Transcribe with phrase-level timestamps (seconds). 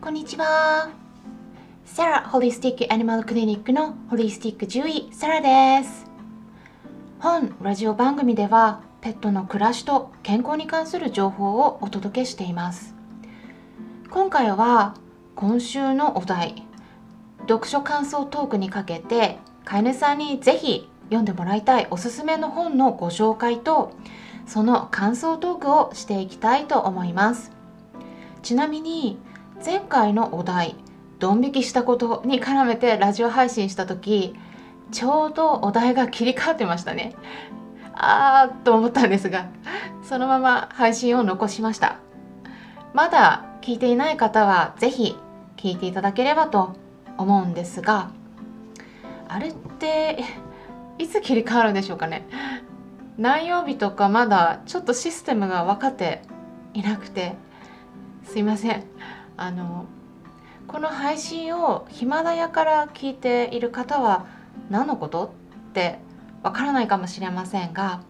[0.00, 0.90] こんにちは。
[1.84, 6.06] サラホリスティックアニマルクリニックのホリスティック獣医サラです。
[7.18, 12.94] 本ラジオ番組ではペットの暮らしと健康に関する情報をお届けしています。
[14.10, 14.94] 今回は
[15.34, 16.62] 今週のお題
[17.48, 23.92] 読書感想トークにかけて飼い主さんにぜひ読んでもらいたいおすすめの本のご紹介と
[24.46, 27.52] その感想トークをしていきたいと思います
[28.42, 29.18] ちなみに
[29.64, 30.76] 前回のお題
[31.18, 34.34] ドン引きしたことに絡めてラジオ配信した時
[34.92, 37.14] ちょうどお題が切り替わってましたね。
[37.94, 39.48] あーと思ったんですが
[40.02, 41.98] そのまま配信を残しました。
[42.92, 45.16] まだ聞いていない方は是非
[45.56, 46.76] 聞いていただければと
[47.18, 48.10] 思うんですが
[49.28, 50.22] あれって
[50.98, 52.26] いつ切り替わるんでしょうかね。
[53.18, 56.20] 何曜日とかまだちょっとシステムが分かって
[56.74, 57.34] いなくて
[58.24, 58.84] すいません。
[59.36, 59.86] あの
[60.66, 64.26] この配信をヒマラヤから聞いている方は
[64.70, 65.32] 何のこと
[65.68, 65.98] って
[66.42, 68.02] わからないかもしれませんが、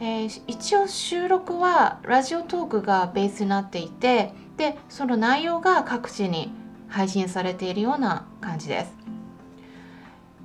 [0.00, 6.52] えー、一応収録はラジオトークがベースになっていてでその内容が各地に
[6.88, 9.00] 配信されているような感じです。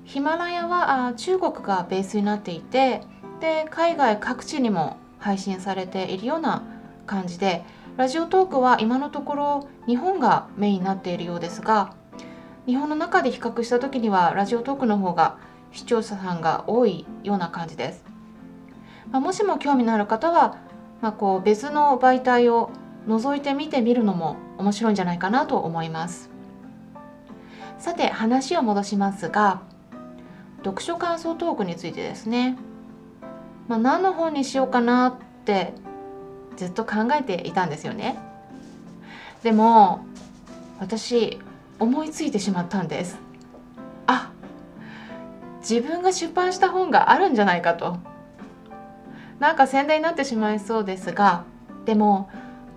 [0.06, 3.02] ヒマラヤはあ中国がベースになっていて
[3.42, 6.64] で海外各地にも配信されているような
[7.06, 7.64] 感じで
[7.98, 11.94] ラジオトークは今のところ日本がメインになっているようですが
[12.66, 15.38] 日本の中で比較した時にはラジオトークの方が
[15.72, 18.04] 視聴者さんが多いような感じです、
[19.12, 20.58] まあ、もしも興味のある方は、
[21.02, 22.72] まあ、こう別の媒体を
[23.08, 26.32] 覗いてみてみるのも面白いんじゃないかなと思います。
[27.78, 29.62] さて話を戻しますが
[30.64, 32.58] 読書感想トークについてですね。
[33.68, 35.74] まあ、何の本にしようかなって
[36.56, 38.18] ずっと考えていたんですよね。
[39.44, 40.06] でも
[40.80, 41.40] 私
[41.80, 43.18] 思いついてしまったんです。
[44.08, 44.32] あ
[45.60, 47.98] 自分が出版した本があるんじゃないかと。
[49.40, 51.44] なんか宣伝になってしまいそうですが
[51.86, 52.30] でも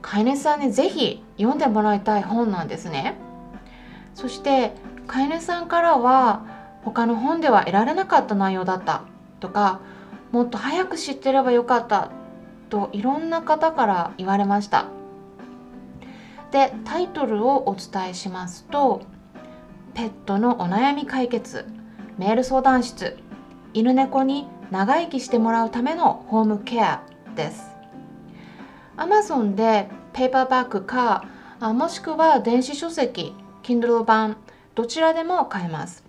[0.03, 3.17] 飼い主さんにぜひ読んでもらいたい本なんですね。
[4.15, 4.72] そして
[5.06, 6.44] 飼い主さんからは
[6.84, 9.03] 他の本では得られなかった内容だった
[9.41, 9.81] とか
[10.33, 12.11] もっと早く知ってればよかった
[12.69, 14.87] といろんな方から言われました。
[16.51, 19.03] でタイトルをお伝えしますと
[19.95, 21.67] 「ペットのお悩み解決
[22.17, 23.19] メール相談室
[23.75, 27.03] 犬猫に長生きしてもらうためのホームケア」
[27.37, 27.77] です。
[28.97, 31.25] Amazon でペーパーバッグか
[31.61, 34.37] もしくは電子書籍 Kindle 版
[34.75, 36.05] どちらでも買えます。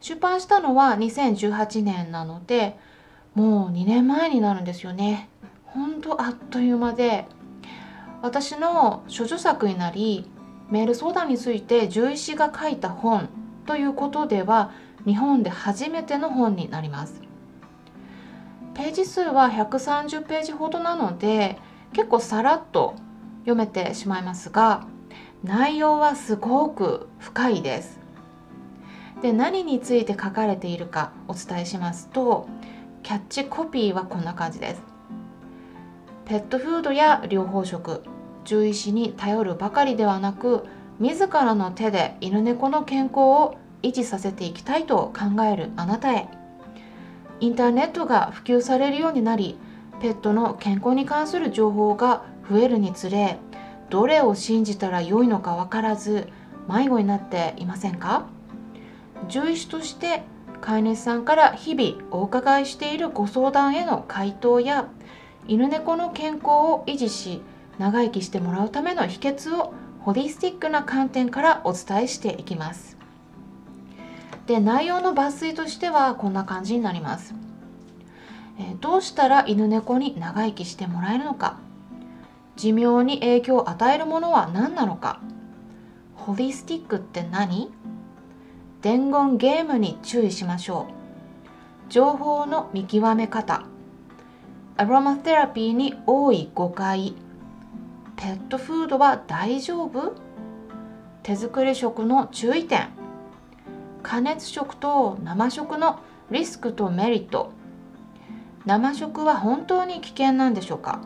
[0.00, 2.78] 出版したのは2018年なので
[3.34, 5.28] もう2年前になるんですよね。
[5.74, 7.26] ほんとあっという間で
[8.20, 10.30] 私の処女作になり
[10.70, 13.28] メール相談について獣医師が書いた本
[13.66, 14.72] ということでは
[15.04, 17.20] 日本で初めての本になります。
[18.74, 21.58] ページ数は130ページほどなので
[21.92, 22.94] 結構さらっと
[23.40, 24.86] 読めてしまいますが
[25.44, 28.00] 内容はすごく深いです。
[29.20, 32.48] で何について書かれているかお伝えしますと
[33.02, 34.91] キャッチコピーはこんな感じです。
[36.32, 38.02] ペットフードや療法食
[38.44, 40.64] 獣医師に頼るばかりではなく
[40.98, 46.28] 自らの手で犬猫の健康を維持させていきたいと考えるあなたへ。
[47.40, 49.58] インターネットが普及されるようになり
[50.00, 53.38] ペットの健康に関する情報が増えるにつれ
[53.90, 56.28] どれを信じたらよいのか分からず
[56.66, 58.26] 迷子になっていませんか？
[59.28, 60.22] 獣医師として
[60.62, 64.88] 飼い主さんから日々お伺いしているご相談への回答や
[65.48, 67.42] 犬猫の健康を維持し
[67.78, 72.96] 長生きしてもらうための秘訣をホリスティックな観点からお伝えしていきます。
[74.46, 77.34] で内容の抜粋としてはこんな感じになります、
[78.58, 81.58] えどうしたら犬猫に長生きしてもらえるのか。
[82.56, 85.20] 寿命に影響を与えるものは何なのか。
[86.14, 87.70] ホリスティックって何？
[88.82, 90.88] 伝言ゲームに注意しましょ
[91.88, 91.90] う。
[91.90, 93.64] 情報の見極め方。
[94.74, 97.14] アロマテラピーに多い誤解。
[98.16, 100.14] ペットフードは大丈夫？
[101.22, 102.88] 手作り食の注意点。
[104.02, 107.52] 加熱食と生食のリスクとメリット。
[108.64, 111.00] 生食は本当に危険なんでしょうか？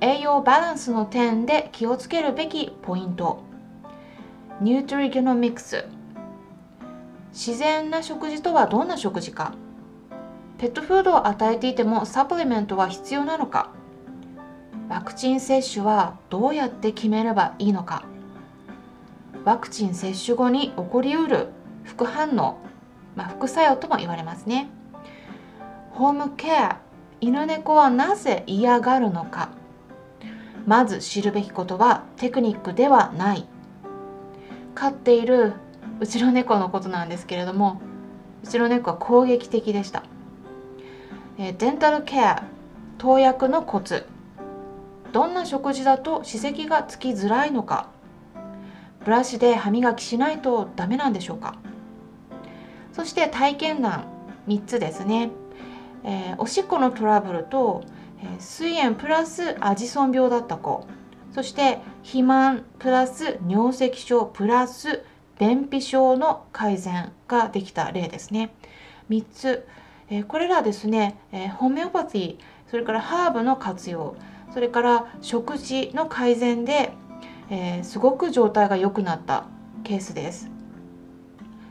[0.00, 3.42] 栄養バランスの点で気をつけるべきポイント。
[4.60, 5.86] ニュートリゲノミクス
[7.32, 9.54] 自然な食事とはどんな食事か？
[10.58, 13.70] ペットフードを与えていてもサプリメントは必要なのか？
[14.88, 18.04] ワクチン接種はどうやって決めればいいのか？
[19.44, 21.50] ワクチン接種後に起こりうる
[21.84, 22.58] 副反応、
[23.14, 24.68] まあ、副作用とも言われますね。
[25.92, 26.80] ホームケア
[27.20, 29.50] 犬猫はなぜ嫌がるのか？
[30.66, 33.46] まず知るべきことはテクニックではない。
[34.74, 35.52] 飼っている
[36.00, 37.80] うちの猫のことなんですけれども
[38.42, 40.04] うちの猫は攻撃的でした、
[41.40, 42.44] えデンタルケア
[42.98, 44.06] 投薬のコツ。
[45.12, 47.90] どんな食事だと歯石がつきづらいのか。
[49.04, 51.56] ブラシで歯磨きしないとダメなんでしょうか。
[52.92, 54.04] そして体験談。
[54.48, 55.30] 3つですね、
[56.04, 57.84] えー、おしっこのトラブルと、
[58.22, 60.86] えー、膵炎プラスアジソン病だった子。
[61.32, 65.04] そして肥満プラス尿石症プラス
[65.38, 68.50] 便秘症の改善ができた例ですね。
[69.08, 69.68] 3つ、
[70.10, 74.16] え、これらですね、えホメオパティそれからハーブの活用
[74.52, 76.92] それから食事の改善で、
[77.50, 79.44] え、すごく状態が良くなった
[79.84, 80.50] ケースです。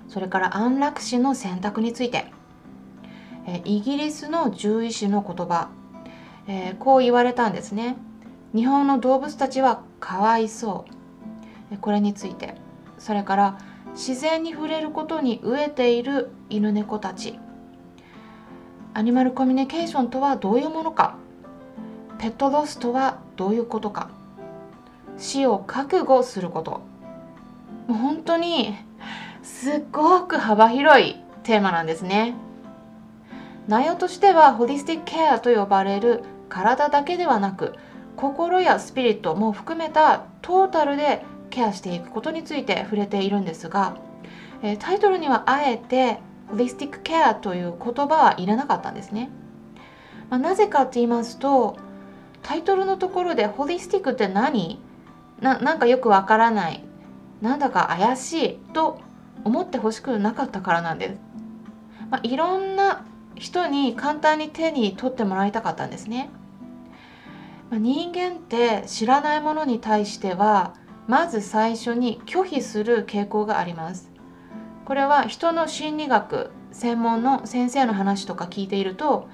[0.08, 2.26] それから安楽死の選択について、
[3.48, 5.70] え、イギリスの獣医師の言葉、
[6.48, 7.98] え、こう言われたんですね。
[8.54, 10.98] 日本の動物たちはかわいそう。
[11.82, 12.56] これについて
[12.98, 13.58] それから
[13.92, 17.40] 自然に触れることに飢えている犬猫たち。
[18.98, 21.18] アニマルコミュニケーションとはどういうものか。
[22.18, 24.10] ペットロスとはどういうことか。
[25.20, 26.82] 死を覚悟すること。
[27.86, 28.76] もう本当に
[29.44, 32.34] すっごく幅広いテーマなんですね。
[33.68, 37.76] 内容としてはホリスティックケアと呼ばれる体だけではなく
[38.16, 43.96] 心やスピリットも含めたトータルでケアしていくことについて触れているんですが、
[44.64, 49.30] えタイトルにはあえてホリスティックケアという言葉は入れなかったんですね、
[50.30, 51.78] まあ、なぜかって言いますと
[52.44, 54.80] タイトルのところでホリスティックって何？
[55.42, 56.84] ななんかよくわからない。
[57.42, 59.00] なんだか怪しいと
[59.44, 61.20] 思ってほしくなかったからなんです、
[62.10, 63.06] まあ、いろんな
[63.36, 66.32] 人に簡単に手に取ってもらいたかったんですね、
[67.70, 70.74] まあ、人間って知らないものに対しては
[71.06, 74.10] まず最初に拒否する傾向があります。
[74.88, 79.28] これは人の心理学専門の先生の話とか聞いていると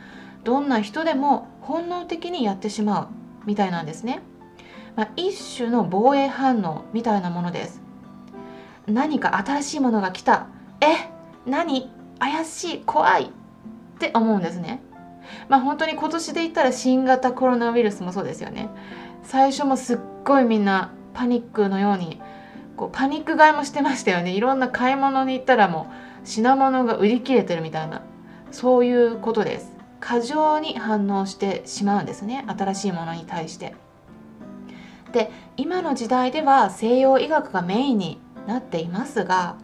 [0.44, 3.08] どんな人でも本能的にやってしまう
[3.46, 4.24] みたいなんですね、
[4.96, 7.84] まあ、一種の防衛反応みたいなものです。
[8.88, 10.48] 何か新しいものが来た。
[10.82, 11.12] え？
[11.46, 11.92] 何？
[12.18, 13.30] 怪しい怖いっ
[14.00, 14.82] て思うんですね。
[15.50, 18.70] まあ本当に今年で言ったら新型コロナウイルスもそうですよね。
[19.22, 22.20] 最初もすっごいみんなパニックのように
[22.76, 24.32] こうパニック買いもしてましたよね。
[24.32, 25.88] いろんな買い物に行ったらも
[26.24, 28.02] う品物が売り切れてるみたいな。
[28.52, 29.74] そういうことです。
[30.00, 32.46] 過剰に反応してしまうんですね。
[32.48, 33.76] 新しいものに対して。
[35.12, 39.58] で今の時代では西洋医学がメインになっていますが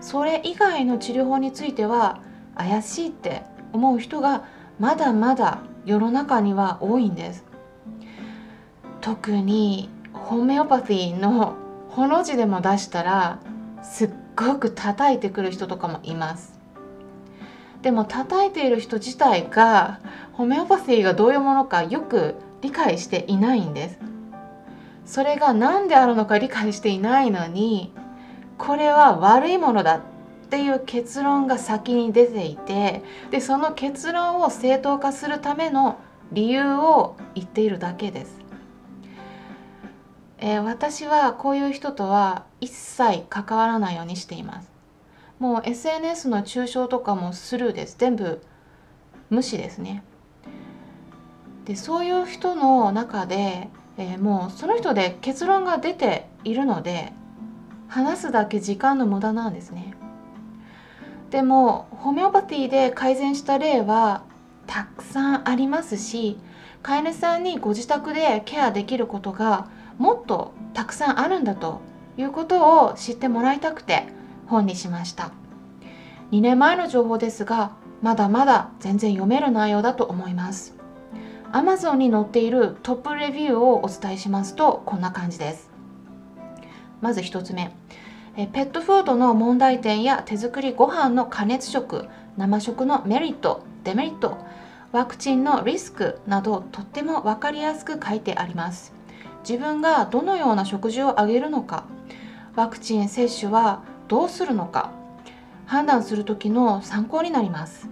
[0.00, 2.20] それ以外の治療法については
[2.56, 3.42] 怪しいって
[3.72, 4.44] 思う人が
[4.78, 7.44] まだまだ世の中には多いんです。
[9.00, 11.54] 特にホメオパティの
[11.96, 13.38] ほの字でも出したら
[13.82, 16.60] すっごく叩いてくる人とかもいます。
[17.80, 20.00] でも叩いている人自体が
[20.34, 23.98] ホメオパシーがどういうものかよく理解していないんです。
[25.06, 27.94] それが何であるのか理解していないのに
[28.58, 30.00] これは悪いものだっ
[30.50, 35.98] ていう結論が先に出ていてでその結論を正当化するための
[36.30, 38.38] 理由を言っているだけです、
[40.38, 44.70] えー、私はこういう人とは一切関わらないようにしています。
[45.38, 47.96] もう SNS の中傷とかもスルーです。
[47.98, 48.42] 全部
[49.30, 50.02] 無視ですね。
[51.64, 57.12] でそういう人の中で、えー、もうその人で結論が出ているので
[57.88, 59.94] 話すだけ時間の無駄なんですね。
[61.30, 64.22] でもホメオパティで改善した例は
[64.66, 66.38] たくさんありますし
[66.82, 71.80] 飼い主さんにご自宅でケアできることがもっとたくさんあるんだと
[72.16, 74.06] いうことを知ってもらいたくて
[74.46, 75.32] 本にしました。
[76.32, 77.72] 2年前の情報ですが
[78.02, 80.74] まだまだ全然読める内容だと思います。
[81.52, 85.70] Amazon に載っているトップレビューをお伝えしますとこんな感じです。
[87.00, 87.72] まず1つ目。
[88.36, 94.36] ペットフードの問題点や手作りご飯の加熱食生食のメリットデメリット
[94.92, 98.95] ワクチンのリスクなどとっても分かりやすく書いてあります。
[99.48, 101.84] 自分がどのような食事をあげるのか
[102.56, 104.90] ワクチン接種はどうするのか
[105.66, 107.88] 判断する時の参考になります。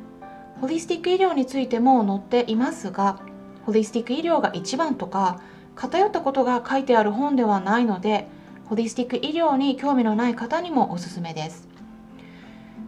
[0.60, 3.20] ホリスティック医療についても載っていますが
[3.66, 5.40] ホリスティック医療が一番とか
[5.76, 8.28] 偏ったことが書いてある本ではないので
[8.64, 11.68] ホリスティック医療に興味のない方にもおすすめです。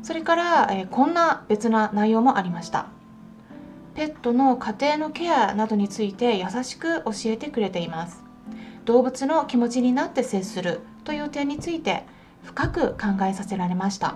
[0.03, 2.87] それから、えー、こんな別な内容もありました。
[3.95, 8.26] ペットの家庭のケアなどについて優しく教えてくれています。
[8.87, 12.05] 動物の気持ちになって接するという点について
[12.45, 14.15] 深く考えさせられました。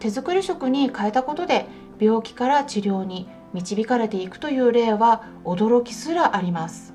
[0.00, 1.66] 手作り食に変えたことで
[1.98, 6.92] 病気から治療に導かれていくという例は驚きすらあります。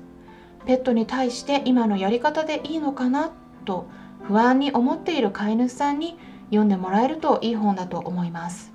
[0.66, 3.32] ペットに対して今のやり方でいいのかな
[3.64, 3.86] と
[4.22, 8.72] 不安に思っている飼い主さんに読んでもらえるといい本だと思います。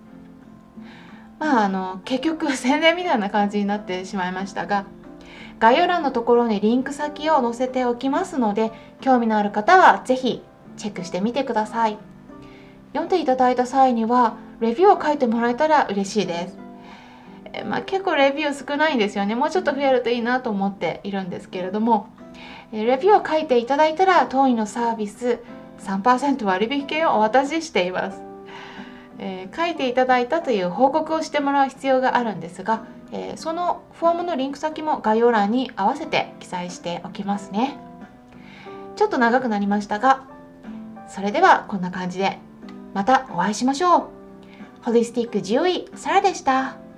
[1.37, 4.85] まああの結局宣伝みたいな感じになってしまいましたが
[5.59, 10.41] 概要欄のところにリンク先を載せておきますので興味のある方は是非
[10.77, 11.97] チェックしてみてください。
[12.93, 16.57] 読んでいただいた際にはレビューを書いてもらえたら嬉しいです。
[17.53, 19.35] えまあ、結構レビュー少ないんですよね。
[19.35, 22.07] もうちょっと増えるといいなと思っているんですけれども。
[22.71, 25.39] レビューを書いていただいたら当院のサービス
[25.79, 28.21] 3%割引券をお渡ししています、
[29.17, 37.77] えー、書いていただいたという報告をしてもらう必要があるんですが、えー、そのフォームのリンク先も概要欄に合わせて記載しておきますね
[38.95, 40.23] ちょっと長くなりましたが
[41.07, 42.37] それではこんな感じで
[42.93, 44.07] またお会いしましょう
[44.81, 46.88] ホリスティック獣医サラでした。